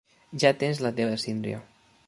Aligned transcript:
Ja 0.43 0.51
tens 0.63 0.81
la 0.85 0.93
teva 1.01 1.21
síndria. 1.27 1.63